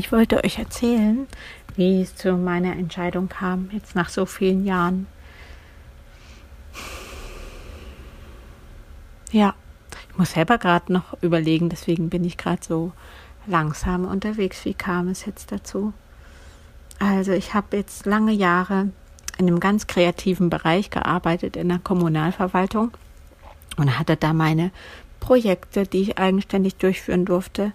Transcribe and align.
Ich 0.00 0.12
wollte 0.12 0.42
euch 0.42 0.58
erzählen, 0.58 1.26
wie 1.76 2.00
es 2.00 2.16
zu 2.16 2.32
meiner 2.32 2.72
Entscheidung 2.72 3.28
kam, 3.28 3.68
jetzt 3.70 3.94
nach 3.94 4.08
so 4.08 4.24
vielen 4.24 4.64
Jahren. 4.64 5.06
Ja, 9.30 9.54
ich 10.10 10.16
muss 10.16 10.30
selber 10.32 10.56
gerade 10.56 10.90
noch 10.90 11.22
überlegen, 11.22 11.68
deswegen 11.68 12.08
bin 12.08 12.24
ich 12.24 12.38
gerade 12.38 12.64
so 12.66 12.92
langsam 13.46 14.06
unterwegs. 14.06 14.64
Wie 14.64 14.72
kam 14.72 15.08
es 15.08 15.26
jetzt 15.26 15.52
dazu? 15.52 15.92
Also 16.98 17.32
ich 17.32 17.52
habe 17.52 17.76
jetzt 17.76 18.06
lange 18.06 18.32
Jahre 18.32 18.88
in 19.36 19.48
einem 19.48 19.60
ganz 19.60 19.86
kreativen 19.86 20.48
Bereich 20.48 20.88
gearbeitet, 20.88 21.56
in 21.56 21.68
der 21.68 21.78
Kommunalverwaltung 21.78 22.92
und 23.76 23.98
hatte 23.98 24.16
da 24.16 24.32
meine 24.32 24.70
Projekte, 25.20 25.84
die 25.84 26.00
ich 26.00 26.18
eigenständig 26.18 26.76
durchführen 26.76 27.26
durfte, 27.26 27.74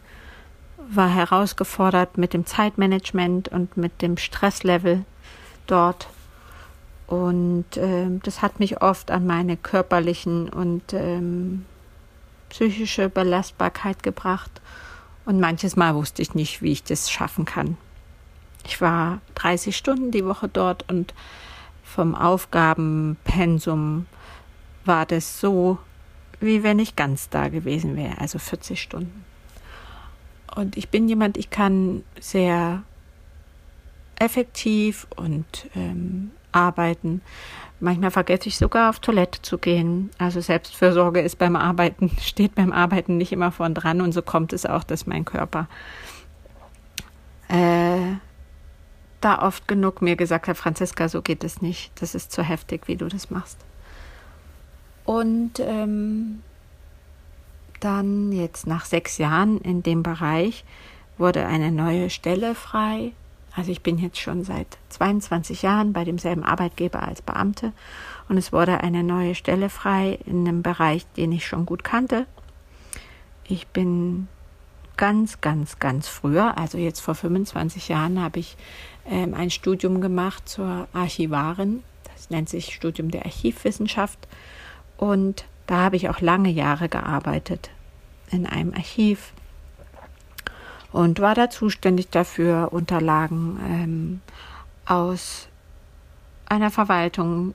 war 0.89 1.09
herausgefordert 1.09 2.17
mit 2.17 2.33
dem 2.33 2.45
Zeitmanagement 2.45 3.47
und 3.49 3.77
mit 3.77 4.01
dem 4.01 4.17
Stresslevel 4.17 5.05
dort. 5.67 6.07
Und 7.07 7.77
äh, 7.77 8.07
das 8.23 8.41
hat 8.41 8.59
mich 8.59 8.81
oft 8.81 9.11
an 9.11 9.27
meine 9.27 9.57
körperlichen 9.57 10.49
und 10.49 10.93
ähm, 10.93 11.65
psychische 12.49 13.09
Belastbarkeit 13.09 14.01
gebracht. 14.03 14.61
Und 15.25 15.39
manches 15.39 15.75
Mal 15.75 15.95
wusste 15.95 16.21
ich 16.21 16.35
nicht, 16.35 16.61
wie 16.61 16.71
ich 16.71 16.83
das 16.83 17.11
schaffen 17.11 17.45
kann. 17.45 17.77
Ich 18.65 18.81
war 18.81 19.21
30 19.35 19.75
Stunden 19.75 20.11
die 20.11 20.25
Woche 20.25 20.47
dort 20.47 20.89
und 20.89 21.13
vom 21.83 22.15
Aufgabenpensum 22.15 24.07
war 24.85 25.05
das 25.05 25.39
so, 25.39 25.77
wie 26.39 26.63
wenn 26.63 26.79
ich 26.79 26.95
ganz 26.95 27.29
da 27.29 27.47
gewesen 27.49 27.95
wäre, 27.95 28.19
also 28.19 28.39
40 28.39 28.81
Stunden. 28.81 29.23
Und 30.55 30.77
ich 30.77 30.89
bin 30.89 31.07
jemand, 31.07 31.37
ich 31.37 31.49
kann 31.49 32.03
sehr 32.19 32.83
effektiv 34.17 35.05
und 35.15 35.45
ähm, 35.75 36.31
arbeiten. 36.51 37.21
Manchmal 37.81 38.11
vergesse 38.11 38.47
ich 38.47 38.57
sogar 38.57 38.89
auf 38.89 38.99
Toilette 38.99 39.41
zu 39.41 39.57
gehen. 39.57 40.09
Also 40.17 40.39
Selbstfürsorge 40.39 41.19
ist 41.19 41.37
beim 41.37 41.57
Arbeiten, 41.57 42.09
steht 42.21 42.55
beim 42.55 42.71
Arbeiten 42.71 43.17
nicht 43.17 43.33
immer 43.33 43.51
vorn 43.51 43.73
dran 43.73 44.01
und 44.01 44.13
so 44.13 44.21
kommt 44.21 44.53
es 44.53 44.65
auch, 44.65 44.83
dass 44.83 45.05
mein 45.05 45.25
Körper 45.25 45.67
äh, 47.49 48.15
da 49.21 49.41
oft 49.41 49.67
genug 49.67 50.01
mir 50.01 50.15
gesagt 50.15 50.47
hat, 50.47 50.57
Franziska, 50.57 51.09
so 51.09 51.21
geht 51.21 51.43
es 51.43 51.61
nicht. 51.61 51.91
Das 52.01 52.15
ist 52.15 52.31
zu 52.31 52.43
heftig, 52.43 52.87
wie 52.87 52.95
du 52.95 53.07
das 53.07 53.29
machst. 53.29 53.57
Und 55.03 55.59
ähm, 55.59 56.41
dann 57.85 58.31
jetzt 58.31 58.65
nach 58.65 58.83
sechs 58.83 59.19
Jahren 59.19 59.61
in 59.61 59.83
dem 59.83 60.01
Bereich 60.01 60.65
wurde 61.19 61.45
eine 61.45 61.71
neue 61.71 62.09
Stelle 62.09 62.55
frei. 62.55 63.11
Also 63.55 63.71
ich 63.71 63.83
bin 63.83 63.99
jetzt 63.99 64.19
schon 64.19 64.43
seit 64.43 64.67
22 64.89 65.61
Jahren 65.61 65.93
bei 65.93 66.03
demselben 66.03 66.43
Arbeitgeber 66.43 67.03
als 67.03 67.21
Beamte 67.21 67.71
und 68.27 68.37
es 68.37 68.51
wurde 68.51 68.81
eine 68.81 69.03
neue 69.03 69.35
Stelle 69.35 69.69
frei 69.69 70.17
in 70.25 70.47
einem 70.47 70.63
Bereich, 70.63 71.05
den 71.15 71.31
ich 71.31 71.45
schon 71.45 71.67
gut 71.67 71.83
kannte. 71.83 72.25
Ich 73.47 73.67
bin 73.67 74.27
ganz, 74.97 75.39
ganz, 75.39 75.77
ganz 75.77 76.07
früher, 76.07 76.57
also 76.57 76.79
jetzt 76.79 77.01
vor 77.01 77.13
25 77.13 77.87
Jahren, 77.87 78.19
habe 78.19 78.39
ich 78.39 78.57
ähm, 79.07 79.35
ein 79.35 79.51
Studium 79.51 80.01
gemacht 80.01 80.49
zur 80.49 80.87
Archivarin. 80.91 81.83
Das 82.11 82.31
nennt 82.31 82.49
sich 82.49 82.73
Studium 82.73 83.11
der 83.11 83.25
Archivwissenschaft. 83.25 84.27
Und 84.97 85.45
da 85.67 85.77
habe 85.77 85.97
ich 85.97 86.09
auch 86.09 86.19
lange 86.19 86.49
Jahre 86.49 86.89
gearbeitet 86.89 87.69
in 88.31 88.45
einem 88.45 88.73
Archiv 88.73 89.33
und 90.91 91.19
war 91.19 91.35
da 91.35 91.49
zuständig 91.49 92.09
dafür, 92.09 92.69
Unterlagen 92.71 93.59
ähm, 93.69 94.21
aus 94.85 95.49
einer 96.45 96.71
Verwaltung 96.71 97.53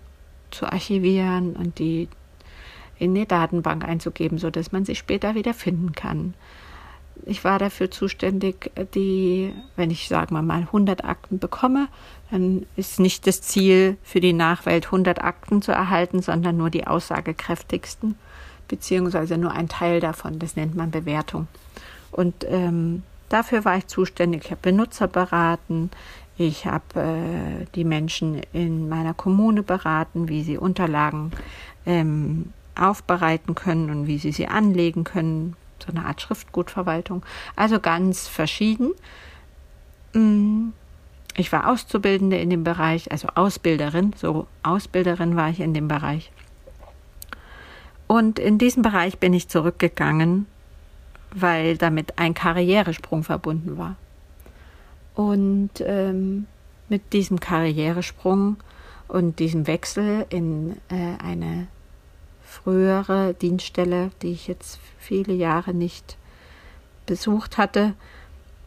zu 0.51 0.67
archivieren 0.67 1.57
und 1.57 1.79
die 1.79 2.09
in 2.99 3.15
die 3.15 3.27
Datenbank 3.27 3.83
einzugeben, 3.85 4.37
so 4.37 4.51
dass 4.51 4.73
man 4.73 4.85
sie 4.85 4.95
später 4.95 5.35
wieder 5.35 5.55
finden 5.55 5.93
kann. 5.93 6.35
Ich 7.25 7.43
war 7.43 7.59
dafür 7.59 7.91
zuständig, 7.91 8.71
die, 8.95 9.55
wenn 9.77 9.91
ich 9.91 10.09
sagen 10.09 10.35
wir 10.35 10.43
mal 10.43 10.61
100 10.61 11.05
Akten 11.05 11.39
bekomme, 11.39 11.89
dann 12.31 12.67
ist 12.77 13.01
nicht 13.01 13.27
das 13.27 13.41
Ziel 13.41 13.97
für 14.03 14.21
die 14.21 14.35
Nachwelt 14.35 14.87
100 14.87 15.23
Akten 15.23 15.63
zu 15.63 15.73
erhalten, 15.73 16.21
sondern 16.21 16.59
nur 16.59 16.69
die 16.69 16.87
aussagekräftigsten 16.87 18.17
beziehungsweise 18.71 19.37
nur 19.37 19.53
ein 19.53 19.69
Teil 19.69 20.01
davon. 20.01 20.39
Das 20.39 20.57
nennt 20.57 20.77
man 20.77 20.93
Bewertung. 20.93 21.49
Und 22.13 22.47
ähm, 22.49 23.03
dafür 23.29 23.65
war 23.65 23.77
ich 23.77 23.89
zuständig. 23.89 24.45
Ich 24.45 24.51
habe 24.53 24.63
Benutzer 24.63 25.09
beraten. 25.09 25.91
Ich 26.39 26.65
habe 26.67 27.01
äh, 27.01 27.67
die 27.75 27.85
Menschen 27.85 28.41
in 28.53 28.89
meiner 28.89 29.13
Kommune 29.13 29.63
beraten, 29.63 30.29
wie 30.29 30.43
sie 30.43 30.57
Unterlagen 30.57 31.33
ähm, 31.85 32.53
aufbereiten 32.79 33.55
können 33.55 33.91
und 33.91 34.07
wie 34.07 34.19
sie 34.19 34.33
sie 34.33 34.47
anlegen 34.47 35.05
können. 35.05 35.57
So 35.85 35.91
eine 35.91 36.07
Art 36.07 36.21
Schriftgutverwaltung. 36.21 37.25
Also 37.57 37.81
ganz 37.81 38.29
verschieden. 38.29 38.93
Mm, 40.15 40.69
ich 41.37 41.51
war 41.51 41.69
Auszubildende 41.69 42.39
in 42.39 42.51
dem 42.51 42.65
Bereich, 42.65 43.11
also 43.11 43.29
Ausbilderin, 43.35 44.13
so 44.17 44.47
Ausbilderin 44.63 45.37
war 45.37 45.51
ich 45.51 45.61
in 45.61 45.75
dem 45.75 45.89
Bereich. 45.89 46.31
Und 48.11 48.41
in 48.41 48.59
diesem 48.59 48.83
Bereich 48.83 49.19
bin 49.19 49.33
ich 49.33 49.47
zurückgegangen, 49.47 50.47
weil 51.33 51.79
damit 51.79 52.19
ein 52.19 52.35
Karrieresprung 52.35 53.23
verbunden 53.23 53.79
war. 53.79 53.95
Und 55.15 55.71
ähm, 55.79 56.49
mit 56.89 57.13
diesem 57.13 57.39
Karrieresprung 57.39 58.57
und 59.07 59.39
diesem 59.39 59.69
Wechsel 59.69 60.27
in 60.29 60.73
äh, 60.89 61.23
eine 61.23 61.69
frühere 62.43 63.33
Dienststelle, 63.35 64.11
die 64.23 64.33
ich 64.33 64.49
jetzt 64.49 64.81
viele 64.99 65.33
Jahre 65.33 65.73
nicht 65.73 66.17
besucht 67.07 67.59
hatte, 67.59 67.95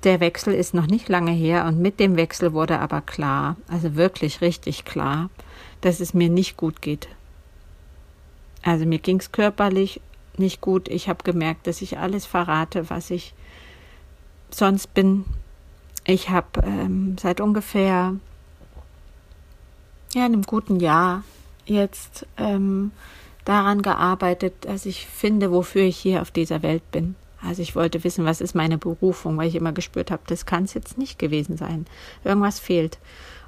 der 0.06 0.22
Wechsel 0.22 0.54
ist 0.54 0.74
noch 0.74 0.88
nicht 0.88 1.10
lange 1.10 1.34
her 1.34 1.66
und 1.66 1.82
mit 1.82 2.00
dem 2.00 2.16
Wechsel 2.16 2.54
wurde 2.54 2.80
aber 2.80 3.02
klar, 3.02 3.58
also 3.68 3.96
wirklich 3.98 4.40
richtig 4.40 4.86
klar, 4.86 5.30
dass 5.82 6.00
es 6.00 6.14
mir 6.14 6.30
nicht 6.30 6.56
gut 6.56 6.82
geht 6.82 7.10
also 8.64 8.86
mir 8.86 9.00
ging 9.00 9.20
es 9.20 9.32
körperlich 9.32 10.02
nicht 10.38 10.62
gut. 10.62 10.88
Ich 10.88 11.10
habe 11.10 11.24
gemerkt, 11.24 11.68
dass 11.68 11.82
ich 11.82 11.98
alles 11.98 12.26
verrate, 12.26 12.90
was 12.90 13.12
ich 13.12 13.34
sonst 14.50 14.94
bin. 14.94 15.26
Ich 16.06 16.30
habe 16.30 16.62
ähm, 16.64 17.16
seit 17.20 17.40
ungefähr 17.40 18.16
ja, 20.14 20.26
einem 20.26 20.44
guten 20.44 20.80
Jahr 20.80 21.24
jetzt 21.66 22.26
ähm, 22.38 22.92
daran 23.46 23.82
gearbeitet, 23.82 24.54
dass 24.62 24.86
ich 24.86 25.08
finde, 25.08 25.52
wofür 25.52 25.84
ich 25.84 25.98
hier 25.98 26.22
auf 26.22 26.32
dieser 26.32 26.62
Welt 26.62 26.90
bin. 26.92 27.16
Also 27.42 27.62
ich 27.62 27.76
wollte 27.76 28.04
wissen, 28.04 28.26
was 28.26 28.42
ist 28.42 28.56
meine 28.56 28.78
Berufung, 28.78 29.38
weil 29.38 29.50
ich 29.50 29.56
immer 29.56 29.74
gespürt 29.74 30.12
habe, 30.12 30.24
das 30.28 30.46
kann 30.46 30.64
es 30.64 30.74
jetzt 30.74 30.98
nicht 30.98 31.20
gewesen 31.20 31.58
sein. 31.58 31.86
Irgendwas 32.24 32.60
fehlt. 32.60 33.00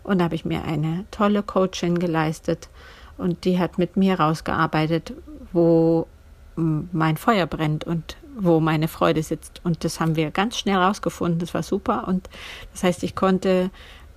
Und 0.03 0.19
da 0.19 0.25
habe 0.25 0.35
ich 0.35 0.45
mir 0.45 0.63
eine 0.65 1.05
tolle 1.11 1.43
Coachin 1.43 1.97
geleistet, 1.97 2.69
und 3.17 3.45
die 3.45 3.59
hat 3.59 3.77
mit 3.77 3.97
mir 3.97 4.19
rausgearbeitet, 4.19 5.13
wo 5.51 6.07
mein 6.55 7.17
Feuer 7.17 7.47
brennt 7.47 7.83
und 7.83 8.17
wo 8.37 8.59
meine 8.59 8.87
Freude 8.87 9.23
sitzt. 9.23 9.61
Und 9.63 9.83
das 9.83 9.99
haben 9.99 10.15
wir 10.15 10.31
ganz 10.31 10.57
schnell 10.57 10.77
rausgefunden. 10.77 11.39
Das 11.39 11.53
war 11.53 11.63
super. 11.63 12.07
Und 12.07 12.29
das 12.71 12.83
heißt, 12.83 13.03
ich 13.03 13.15
konnte 13.15 13.71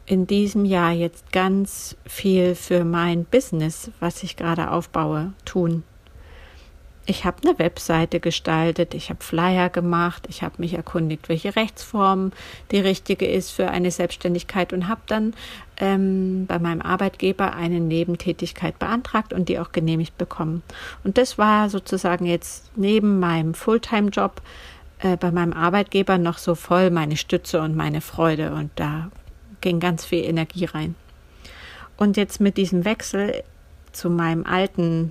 in 0.06 0.26
diesem 0.26 0.64
Jahr 0.64 0.92
jetzt 0.92 1.32
ganz 1.32 1.96
viel 2.06 2.54
für 2.54 2.84
mein 2.84 3.24
Business, 3.24 3.90
was 4.00 4.22
ich 4.22 4.36
gerade 4.36 4.70
aufbaue, 4.70 5.32
tun 5.44 5.82
ich 7.08 7.24
habe 7.24 7.38
eine 7.42 7.58
Webseite 7.58 8.20
gestaltet, 8.20 8.92
ich 8.92 9.08
habe 9.08 9.24
Flyer 9.24 9.70
gemacht, 9.70 10.26
ich 10.28 10.42
habe 10.42 10.56
mich 10.58 10.74
erkundigt, 10.74 11.30
welche 11.30 11.56
Rechtsform 11.56 12.32
die 12.70 12.80
richtige 12.80 13.26
ist 13.26 13.50
für 13.50 13.70
eine 13.70 13.90
Selbstständigkeit 13.90 14.74
und 14.74 14.88
habe 14.88 15.00
dann 15.06 15.32
ähm, 15.78 16.44
bei 16.46 16.58
meinem 16.58 16.82
Arbeitgeber 16.82 17.54
eine 17.54 17.80
Nebentätigkeit 17.80 18.78
beantragt 18.78 19.32
und 19.32 19.48
die 19.48 19.58
auch 19.58 19.72
genehmigt 19.72 20.18
bekommen. 20.18 20.62
Und 21.02 21.16
das 21.16 21.38
war 21.38 21.70
sozusagen 21.70 22.26
jetzt 22.26 22.70
neben 22.76 23.18
meinem 23.20 23.54
Fulltime-Job 23.54 24.42
äh, 24.98 25.16
bei 25.16 25.30
meinem 25.30 25.54
Arbeitgeber 25.54 26.18
noch 26.18 26.36
so 26.36 26.54
voll 26.54 26.90
meine 26.90 27.16
Stütze 27.16 27.62
und 27.62 27.74
meine 27.74 28.02
Freude 28.02 28.52
und 28.52 28.70
da 28.74 29.10
ging 29.62 29.80
ganz 29.80 30.04
viel 30.04 30.24
Energie 30.26 30.66
rein. 30.66 30.94
Und 31.96 32.18
jetzt 32.18 32.38
mit 32.38 32.58
diesem 32.58 32.84
Wechsel 32.84 33.44
zu 33.92 34.10
meinem 34.10 34.44
alten 34.44 35.10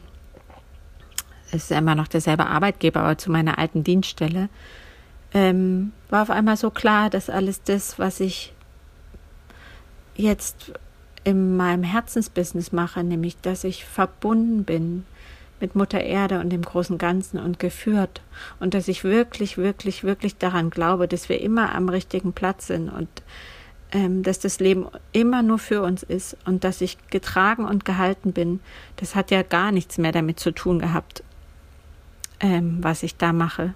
ist 1.51 1.71
immer 1.71 1.95
noch 1.95 2.07
derselbe 2.07 2.45
Arbeitgeber, 2.45 3.01
aber 3.01 3.17
zu 3.17 3.31
meiner 3.31 3.57
alten 3.57 3.83
Dienststelle, 3.83 4.49
ähm, 5.33 5.91
war 6.09 6.21
auf 6.21 6.29
einmal 6.29 6.57
so 6.57 6.69
klar, 6.69 7.09
dass 7.09 7.29
alles 7.29 7.63
das, 7.63 7.99
was 7.99 8.19
ich 8.19 8.53
jetzt 10.15 10.73
in 11.23 11.57
meinem 11.57 11.83
Herzensbusiness 11.83 12.71
mache, 12.71 13.03
nämlich 13.03 13.37
dass 13.41 13.63
ich 13.63 13.85
verbunden 13.85 14.63
bin 14.63 15.05
mit 15.59 15.75
Mutter 15.75 16.01
Erde 16.01 16.39
und 16.39 16.51
dem 16.51 16.61
großen 16.61 16.97
Ganzen 16.97 17.39
und 17.39 17.59
geführt 17.59 18.21
und 18.59 18.73
dass 18.73 18.87
ich 18.87 19.03
wirklich, 19.03 19.57
wirklich, 19.57 20.03
wirklich 20.03 20.37
daran 20.37 20.69
glaube, 20.69 21.07
dass 21.07 21.29
wir 21.29 21.41
immer 21.41 21.73
am 21.73 21.89
richtigen 21.89 22.33
Platz 22.33 22.67
sind 22.67 22.89
und 22.89 23.09
ähm, 23.91 24.21
dass 24.23 24.39
das 24.39 24.59
Leben 24.59 24.87
immer 25.13 25.41
nur 25.43 25.59
für 25.59 25.81
uns 25.81 26.03
ist 26.03 26.37
und 26.45 26.63
dass 26.63 26.81
ich 26.81 26.97
getragen 27.09 27.65
und 27.65 27.85
gehalten 27.85 28.33
bin, 28.33 28.59
das 28.97 29.15
hat 29.15 29.31
ja 29.31 29.43
gar 29.43 29.71
nichts 29.71 29.97
mehr 29.97 30.11
damit 30.11 30.39
zu 30.39 30.51
tun 30.51 30.79
gehabt, 30.79 31.23
ähm, 32.39 32.77
was 32.81 33.03
ich 33.03 33.17
da 33.17 33.33
mache. 33.33 33.73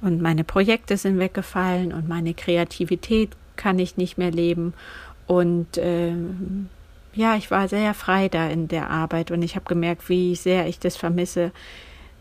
Und 0.00 0.20
meine 0.20 0.44
Projekte 0.44 0.96
sind 0.96 1.18
weggefallen 1.18 1.92
und 1.92 2.08
meine 2.08 2.34
Kreativität 2.34 3.30
kann 3.56 3.78
ich 3.78 3.96
nicht 3.96 4.18
mehr 4.18 4.30
leben. 4.30 4.74
Und 5.26 5.78
ähm, 5.78 6.68
ja, 7.14 7.36
ich 7.36 7.50
war 7.50 7.68
sehr 7.68 7.94
frei 7.94 8.28
da 8.28 8.48
in 8.48 8.68
der 8.68 8.90
Arbeit 8.90 9.30
und 9.30 9.42
ich 9.42 9.56
habe 9.56 9.64
gemerkt, 9.64 10.08
wie 10.08 10.36
sehr 10.36 10.66
ich 10.66 10.78
das 10.78 10.96
vermisse, 10.96 11.50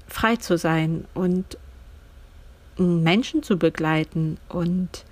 frei 0.08 0.38
zu 0.38 0.58
sein 0.58 1.06
und 1.14 1.58
Menschen 2.78 3.44
zu 3.44 3.58
begleiten 3.58 4.38
und 4.50 5.06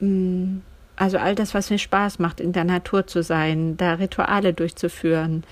mh, 0.00 0.08
mm, 0.08 0.62
also 0.96 1.16
all 1.16 1.34
das, 1.34 1.54
was 1.54 1.70
mir 1.70 1.78
Spaß 1.78 2.18
macht, 2.18 2.40
in 2.40 2.52
der 2.52 2.64
Natur 2.64 3.06
zu 3.06 3.22
sein, 3.22 3.78
da 3.78 3.94
Rituale 3.94 4.52
durchzuführen, 4.52 5.44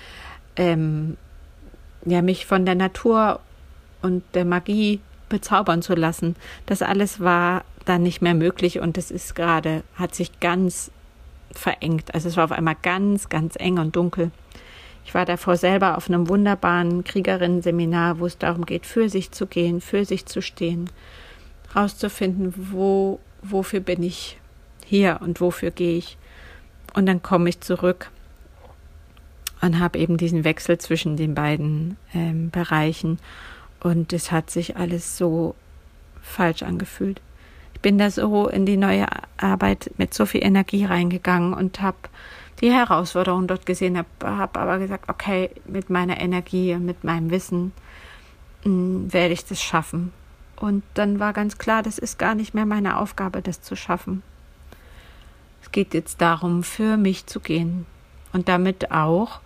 ähm, 0.55 1.17
ja, 2.05 2.21
mich 2.21 2.45
von 2.45 2.67
der 2.67 2.75
Natur 2.75 3.39
und 4.01 4.23
der 4.33 4.45
Magie 4.45 4.99
bezaubern 5.29 5.81
zu 5.81 5.93
lassen, 5.93 6.35
das 6.65 6.81
alles 6.81 7.19
war 7.19 7.63
dann 7.85 8.03
nicht 8.03 8.21
mehr 8.21 8.33
möglich 8.33 8.79
und 8.79 8.97
es 8.97 9.11
ist 9.11 9.35
gerade, 9.35 9.83
hat 9.95 10.15
sich 10.15 10.39
ganz 10.39 10.91
verengt. 11.51 12.13
Also 12.13 12.29
es 12.29 12.37
war 12.37 12.45
auf 12.45 12.51
einmal 12.51 12.77
ganz, 12.81 13.29
ganz 13.29 13.55
eng 13.57 13.79
und 13.79 13.95
dunkel. 13.95 14.31
Ich 15.05 15.15
war 15.15 15.25
davor 15.25 15.57
selber 15.57 15.97
auf 15.97 16.07
einem 16.07 16.29
wunderbaren 16.29 17.03
Kriegerinnen-Seminar, 17.03 18.19
wo 18.19 18.27
es 18.27 18.37
darum 18.37 18.65
geht, 18.65 18.85
für 18.85 19.09
sich 19.09 19.31
zu 19.31 19.47
gehen, 19.47 19.81
für 19.81 20.05
sich 20.05 20.25
zu 20.25 20.41
stehen, 20.41 20.89
rauszufinden, 21.75 22.53
wo, 22.55 23.19
wofür 23.41 23.79
bin 23.79 24.03
ich 24.03 24.37
hier 24.85 25.19
und 25.21 25.41
wofür 25.41 25.71
gehe 25.71 25.97
ich. 25.97 26.17
Und 26.93 27.05
dann 27.05 27.23
komme 27.23 27.49
ich 27.49 27.61
zurück 27.61 28.11
und 29.61 29.79
habe 29.79 29.97
eben 29.99 30.17
diesen 30.17 30.43
Wechsel 30.43 30.77
zwischen 30.77 31.17
den 31.17 31.33
beiden 31.35 31.97
ähm, 32.13 32.49
Bereichen. 32.49 33.19
Und 33.81 34.13
es 34.13 34.31
hat 34.31 34.49
sich 34.49 34.77
alles 34.77 35.17
so 35.17 35.55
falsch 36.21 36.63
angefühlt. 36.63 37.21
Ich 37.73 37.81
bin 37.81 37.97
da 37.97 38.11
so 38.11 38.47
in 38.47 38.65
die 38.65 38.77
neue 38.77 39.07
Arbeit 39.37 39.91
mit 39.97 40.13
so 40.13 40.25
viel 40.25 40.43
Energie 40.43 40.85
reingegangen 40.85 41.53
und 41.53 41.81
habe 41.81 41.97
die 42.59 42.73
Herausforderung 42.73 43.47
dort 43.47 43.65
gesehen, 43.65 43.97
habe 43.97 44.07
hab 44.21 44.57
aber 44.57 44.79
gesagt, 44.79 45.09
okay, 45.09 45.49
mit 45.65 45.89
meiner 45.89 46.19
Energie 46.19 46.73
und 46.73 46.85
mit 46.85 47.03
meinem 47.05 47.31
Wissen 47.31 47.71
hm, 48.63 49.11
werde 49.13 49.33
ich 49.33 49.45
das 49.45 49.61
schaffen. 49.61 50.11
Und 50.57 50.83
dann 50.93 51.19
war 51.19 51.31
ganz 51.31 51.57
klar, 51.57 51.83
das 51.83 51.97
ist 51.97 52.19
gar 52.19 52.35
nicht 52.35 52.53
mehr 52.53 52.65
meine 52.65 52.97
Aufgabe, 52.97 53.41
das 53.41 53.61
zu 53.61 53.77
schaffen. 53.77 54.23
Es 55.61 55.71
geht 55.71 55.93
jetzt 55.93 56.19
darum, 56.19 56.63
für 56.63 56.97
mich 56.97 57.27
zu 57.27 57.39
gehen 57.39 57.85
und 58.33 58.49
damit 58.49 58.91
auch 58.91 59.39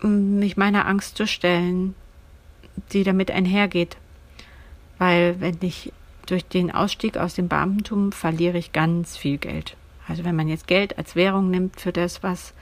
mich 0.00 0.56
meiner 0.56 0.86
Angst 0.86 1.16
zu 1.16 1.26
stellen, 1.26 1.94
die 2.92 3.04
damit 3.04 3.30
einhergeht. 3.30 3.96
Weil 4.98 5.40
wenn 5.40 5.58
ich 5.60 5.92
durch 6.26 6.44
den 6.44 6.70
Ausstieg 6.70 7.16
aus 7.16 7.34
dem 7.34 7.48
Beamtentum 7.48 8.12
verliere 8.12 8.58
ich 8.58 8.72
ganz 8.72 9.16
viel 9.16 9.38
Geld. 9.38 9.76
Also 10.06 10.24
wenn 10.24 10.36
man 10.36 10.48
jetzt 10.48 10.66
Geld 10.66 10.98
als 10.98 11.16
Währung 11.16 11.50
nimmt 11.50 11.80
für 11.80 11.92
das, 11.92 12.22
was 12.22 12.54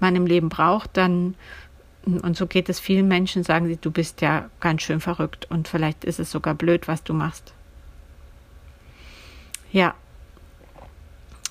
man 0.00 0.16
im 0.16 0.26
Leben 0.26 0.48
braucht, 0.48 0.96
dann 0.96 1.34
und 2.04 2.36
so 2.36 2.46
geht 2.46 2.70
es 2.70 2.80
vielen 2.80 3.06
Menschen, 3.06 3.42
sagen 3.42 3.66
sie, 3.66 3.76
du 3.76 3.90
bist 3.90 4.22
ja 4.22 4.48
ganz 4.60 4.82
schön 4.82 5.00
verrückt 5.00 5.46
und 5.50 5.68
vielleicht 5.68 6.04
ist 6.04 6.18
es 6.18 6.30
sogar 6.30 6.54
blöd, 6.54 6.88
was 6.88 7.02
du 7.02 7.12
machst. 7.12 7.52
Ja, 9.72 9.94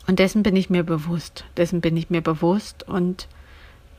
und 0.07 0.19
dessen 0.19 0.42
bin 0.42 0.56
ich 0.56 0.69
mir 0.69 0.83
bewusst. 0.83 1.44
Dessen 1.57 1.81
bin 1.81 1.98
ich 1.98 2.09
mir 2.09 2.21
bewusst. 2.21 2.88
Und 2.88 3.27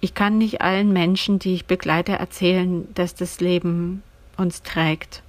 ich 0.01 0.15
kann 0.15 0.39
nicht 0.39 0.61
allen 0.61 0.93
Menschen, 0.93 1.39
die 1.39 1.55
ich 1.55 1.67
begleite, 1.67 2.13
erzählen, 2.13 2.87
dass 2.95 3.15
das 3.15 3.41
Leben 3.41 4.03
uns 4.37 4.63
trägt. 4.63 5.23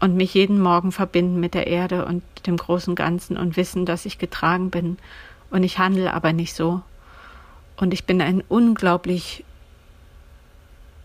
Und 0.00 0.14
mich 0.14 0.32
jeden 0.34 0.60
Morgen 0.60 0.92
verbinden 0.92 1.40
mit 1.40 1.54
der 1.54 1.66
Erde 1.66 2.04
und 2.04 2.22
dem 2.46 2.56
großen 2.56 2.94
Ganzen 2.94 3.36
und 3.36 3.56
wissen, 3.56 3.84
dass 3.84 4.06
ich 4.06 4.18
getragen 4.18 4.70
bin. 4.70 4.96
Und 5.50 5.64
ich 5.64 5.78
handle 5.78 6.12
aber 6.14 6.32
nicht 6.32 6.54
so. 6.54 6.82
Und 7.76 7.92
ich 7.92 8.04
bin 8.04 8.22
ein 8.22 8.42
unglaublich 8.48 9.44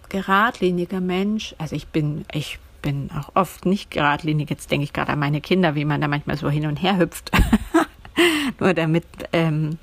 geradliniger 0.09 1.01
Mensch. 1.01 1.55
Also 1.57 1.75
ich 1.75 1.87
bin, 1.87 2.23
ich 2.31 2.59
bin 2.83 3.09
auch 3.17 3.31
oft 3.33 3.65
nicht 3.65 3.89
geradlinig. 3.89 4.49
Jetzt 4.49 4.69
denke 4.69 4.83
ich 4.83 4.93
gerade 4.93 5.11
an 5.11 5.19
meine 5.19 5.41
Kinder, 5.41 5.75
wie 5.75 5.85
man 5.85 6.01
da 6.01 6.07
manchmal 6.07 6.37
so 6.37 6.49
hin 6.49 6.67
und 6.67 6.77
her 6.77 6.97
hüpft. 6.97 7.31
nur 8.59 8.73
damit 8.73 9.05
ähm, 9.31 9.77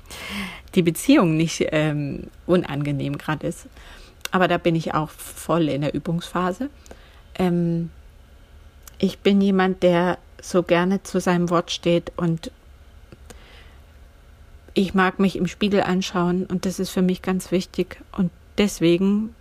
die 0.75 0.81
Beziehung 0.81 1.35
nicht 1.35 1.65
ähm, 1.71 2.27
unangenehm 2.45 3.17
gerade 3.17 3.47
ist. 3.47 3.67
Aber 4.31 4.47
da 4.47 4.57
bin 4.57 4.75
ich 4.75 4.93
auch 4.93 5.09
voll 5.09 5.67
in 5.69 5.81
der 5.81 5.93
Übungsphase. 5.93 6.69
Ähm, 7.35 7.89
ich 8.97 9.19
bin 9.19 9.41
jemand, 9.41 9.83
der 9.83 10.17
so 10.41 10.63
gerne 10.63 11.03
zu 11.03 11.19
seinem 11.19 11.49
Wort 11.49 11.71
steht 11.71 12.11
und 12.17 12.51
ich 14.73 14.93
mag 14.93 15.19
mich 15.19 15.35
im 15.35 15.47
Spiegel 15.47 15.81
anschauen 15.81 16.45
und 16.45 16.65
das 16.65 16.79
ist 16.79 16.91
für 16.91 17.01
mich 17.01 17.21
ganz 17.21 17.51
wichtig. 17.51 17.97
Und 18.11 18.31
deswegen 18.57 19.35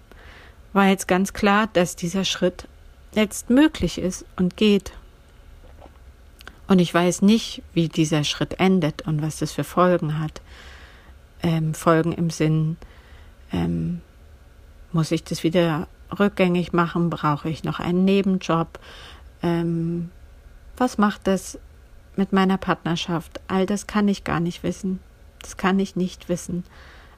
war 0.73 0.88
jetzt 0.88 1.09
ganz 1.09 1.33
klar, 1.33 1.69
dass 1.73 1.97
dieser 1.97 2.25
Schritt 2.25 2.67
jetzt 3.15 3.50
möglich 3.50 3.99
ist 3.99 4.25
und 4.37 4.56
geht. 4.56 4.93
Und 6.67 6.79
ich 6.79 6.93
weiß 6.93 7.23
nicht, 7.23 7.62
wie 7.75 7.88
dieser 7.88 8.25
Schritt 8.25 8.61
endet 8.61 9.03
und 9.03 9.23
was 9.23 9.38
das 9.38 9.53
für 9.53 9.65
Folgen 9.65 10.19
hat. 10.19 10.41
Ähm, 11.42 11.75
Folgen 11.75 12.12
im 12.12 12.31
Sinn, 12.31 12.76
ähm, 13.52 14.00
muss 14.92 15.10
ich 15.10 15.25
das 15.25 15.42
wieder 15.42 15.88
rückgängig 16.19 16.72
machen? 16.72 17.10
Brauche 17.10 17.48
ich 17.48 17.64
noch 17.64 17.81
einen 17.81 18.04
Nebenjob? 18.04 18.78
Ähm, 19.42 20.10
was 20.76 20.98
macht 20.98 21.26
das 21.26 21.58
mit 22.16 22.32
meiner 22.32 22.58
Partnerschaft? 22.58 23.40
All 23.48 23.66
das 23.66 23.87
kann 23.87 24.08
ich 24.08 24.25
gar 24.25 24.40
nicht 24.40 24.62
wissen. 24.62 25.00
Das 25.40 25.56
kann 25.56 25.78
ich 25.78 25.96
nicht 25.96 26.28
wissen. 26.28 26.64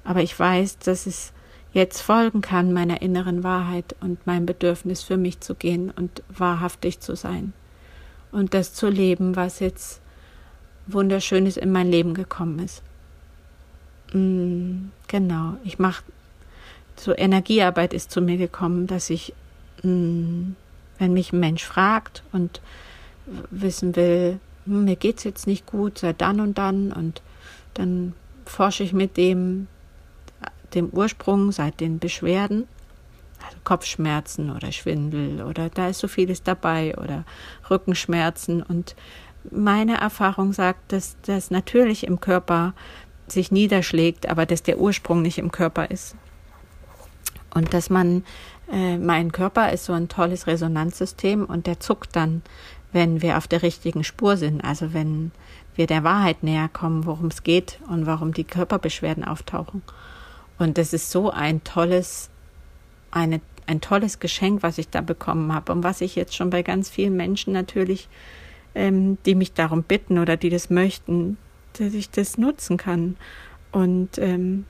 Aber 0.05 0.23
ich 0.23 0.39
weiß, 0.39 0.79
dass 0.79 1.07
es 1.07 1.33
jetzt 1.73 2.03
folgen 2.03 2.41
kann 2.41 2.73
meiner 2.73 3.03
inneren 3.03 3.43
Wahrheit 3.43 3.97
und 4.01 4.27
meinem 4.27 4.47
Bedürfnis 4.47 5.03
für 5.03 5.17
mich 5.17 5.41
zu 5.41 5.55
gehen 5.55 5.91
und 5.91 6.23
wahrhaftig 6.29 7.01
zu 7.01 7.17
sein 7.17 7.53
und 8.31 8.55
das 8.55 8.75
zu 8.75 8.89
leben, 8.89 9.37
was 9.37 9.61
jetzt 9.61 10.01
wunderschönes 10.87 11.57
in 11.57 11.73
mein 11.73 11.89
Leben 11.89 12.15
gekommen 12.15 12.59
ist. 12.59 12.83
Mm, 14.13 14.91
genau, 15.09 15.57
ich 15.65 15.79
mache 15.79 16.05
so 16.97 17.15
Energiearbeit 17.17 17.95
ist 17.95 18.11
zu 18.11 18.21
mir 18.21 18.37
gekommen, 18.37 18.87
dass 18.87 19.11
ich, 19.11 19.33
mm, 19.83 20.53
wenn 20.99 21.13
mich 21.13 21.33
ein 21.33 21.41
Mensch 21.41 21.65
fragt 21.65 22.23
und 22.33 22.61
wissen 23.51 23.97
will, 23.97 24.39
hm, 24.67 24.85
mir 24.85 24.97
geht's 24.97 25.25
jetzt 25.25 25.47
nicht 25.47 25.67
gut, 25.67 25.99
seit 25.99 26.21
dann 26.21 26.41
und 26.41 26.59
dann 26.59 26.93
und 26.93 27.23
dann 27.75 28.15
forsche 28.45 28.83
ich 28.83 28.93
mit 28.93 29.17
dem 29.17 29.69
dem 30.75 30.89
Ursprung, 30.89 31.53
seit 31.53 31.81
den 31.81 31.99
Beschwerden 31.99 32.67
also 33.45 33.57
Kopfschmerzen 33.65 34.51
oder 34.51 34.73
Schwindel 34.73 35.43
oder 35.43 35.69
da 35.69 35.89
ist 35.89 36.01
so 36.01 36.09
vieles 36.09 36.43
dabei 36.43 36.97
oder 36.97 37.25
Rückenschmerzen. 37.71 38.63
Und 38.63 38.95
meine 39.51 40.01
Erfahrung 40.01 40.53
sagt, 40.53 40.93
dass 40.93 41.17
das 41.23 41.51
natürlich 41.51 42.07
im 42.07 42.21
Körper 42.21 42.75
sich 43.33 43.51
niederschlägt, 43.51 44.29
aber 44.29 44.47
dass 44.47 44.63
der 44.63 44.79
Ursprung 44.79 45.23
nicht 45.23 45.39
im 45.39 45.53
Körper 45.53 45.91
ist. 45.91 46.17
Und 47.55 47.75
dass 47.75 47.91
man, 47.91 48.25
äh, 48.71 48.97
mein 48.97 49.33
Körper 49.33 49.73
ist 49.73 49.85
so 49.85 49.93
ein 49.93 50.09
tolles 50.09 50.47
Resonanzsystem 50.47 51.45
und 51.45 51.67
der 51.67 51.81
zuckt 51.81 52.17
dann, 52.17 52.43
wenn 52.93 53.23
wir 53.23 53.39
auf 53.39 53.47
der 53.47 53.63
richtigen 53.63 54.05
Spur 54.05 54.37
sind, 54.37 54.63
also 54.63 54.93
wenn 54.93 55.33
wir 55.75 55.87
der 55.87 56.05
Wahrheit 56.05 56.43
näher 56.43 56.69
kommen, 56.71 57.07
worum 57.07 57.27
es 57.27 57.43
geht 57.43 57.79
und 57.89 58.07
warum 58.07 58.35
die 58.35 58.45
Körperbeschwerden 58.45 59.25
auftauchen. 59.25 59.83
Und 60.59 60.77
das 60.79 60.93
ist 60.93 61.11
so 61.11 61.31
ein 61.31 61.65
tolles 61.65 62.31
eine, 63.13 63.41
ein 63.67 63.81
tolles 63.81 64.19
Geschenk, 64.19 64.65
was 64.65 64.79
ich 64.79 64.89
da 64.89 65.01
bekommen 65.01 65.55
habe 65.55 65.71
und 65.71 65.85
was 65.85 66.01
ich 66.01 66.17
jetzt 66.17 66.35
schon 66.35 66.51
bei 66.51 66.63
ganz 66.63 66.91
vielen 66.91 67.17
Menschen 67.17 67.53
natürlich, 67.53 68.09
ähm, 68.75 69.19
die 69.25 69.37
mich 69.37 69.53
darum 69.53 69.85
bitten 69.85 70.19
oder 70.19 70.37
die 70.37 70.51
das 70.51 70.71
möchten, 70.71 71.37
dass 71.79 71.95
ich 71.95 72.11
das 72.11 72.39
nutzen 72.39 72.77
kann. 72.77 73.17
Und 73.71 74.19
ähm, 74.19 74.67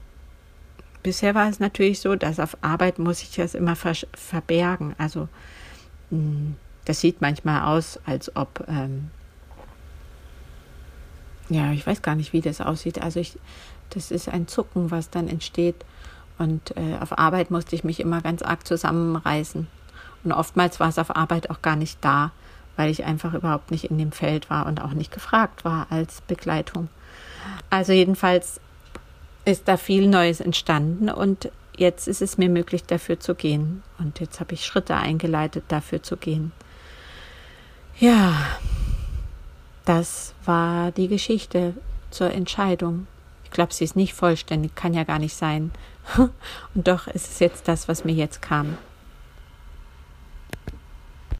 bisher 1.02 1.34
war 1.34 1.48
es 1.48 1.60
natürlich 1.60 2.00
so, 2.00 2.16
dass 2.16 2.40
auf 2.40 2.56
Arbeit 2.62 2.98
muss 2.98 3.22
ich 3.22 3.34
das 3.34 3.54
immer 3.54 3.76
ver 3.76 3.94
verbergen. 4.14 4.94
Also 4.98 5.28
mh, 6.10 6.18
hm, 6.18 6.56
das 6.84 7.00
sieht 7.00 7.20
manchmal 7.20 7.62
aus, 7.62 8.00
als 8.06 8.34
ob 8.34 8.64
ähm, 8.68 9.10
ja, 11.48 11.72
ich 11.72 11.86
weiß 11.86 12.02
gar 12.02 12.14
nicht, 12.14 12.32
wie 12.32 12.40
das 12.40 12.60
aussieht. 12.60 13.00
Also 13.00 13.20
ich, 13.20 13.38
das 13.90 14.10
ist 14.10 14.28
ein 14.28 14.48
Zucken, 14.48 14.90
was 14.90 15.10
dann 15.10 15.28
entsteht. 15.28 15.84
Und 16.38 16.76
äh, 16.76 16.96
auf 17.00 17.18
Arbeit 17.18 17.50
musste 17.50 17.76
ich 17.76 17.84
mich 17.84 18.00
immer 18.00 18.20
ganz 18.20 18.42
arg 18.42 18.66
zusammenreißen 18.66 19.68
Und 20.24 20.32
oftmals 20.32 20.80
war 20.80 20.88
es 20.88 20.98
auf 20.98 21.14
Arbeit 21.14 21.50
auch 21.50 21.62
gar 21.62 21.76
nicht 21.76 21.98
da, 22.00 22.32
weil 22.76 22.90
ich 22.90 23.04
einfach 23.04 23.34
überhaupt 23.34 23.70
nicht 23.70 23.84
in 23.84 23.98
dem 23.98 24.12
Feld 24.12 24.50
war 24.50 24.66
und 24.66 24.80
auch 24.80 24.92
nicht 24.92 25.12
gefragt 25.12 25.64
war 25.64 25.86
als 25.90 26.20
Begleitung. 26.22 26.88
Also 27.70 27.92
jedenfalls 27.92 28.60
ist 29.44 29.68
da 29.68 29.76
viel 29.76 30.06
Neues 30.08 30.40
entstanden 30.40 31.08
und 31.08 31.50
jetzt 31.76 32.06
ist 32.08 32.22
es 32.22 32.38
mir 32.38 32.48
möglich, 32.48 32.84
dafür 32.84 33.18
zu 33.18 33.34
gehen. 33.34 33.82
Und 33.98 34.20
jetzt 34.20 34.40
habe 34.40 34.54
ich 34.54 34.64
Schritte 34.64 34.94
eingeleitet, 34.94 35.64
dafür 35.68 36.02
zu 36.02 36.16
gehen. 36.16 36.52
Ja, 37.98 38.34
das 39.84 40.34
war 40.44 40.92
die 40.92 41.08
Geschichte 41.08 41.74
zur 42.10 42.30
Entscheidung. 42.32 43.06
Ich 43.44 43.50
glaube, 43.50 43.74
sie 43.74 43.84
ist 43.84 43.96
nicht 43.96 44.14
vollständig, 44.14 44.74
kann 44.74 44.94
ja 44.94 45.04
gar 45.04 45.18
nicht 45.18 45.36
sein. 45.36 45.72
Und 46.74 46.88
doch 46.88 47.06
ist 47.06 47.30
es 47.32 47.38
jetzt 47.38 47.68
das, 47.68 47.88
was 47.88 48.04
mir 48.04 48.14
jetzt 48.14 48.42
kam. 48.42 48.78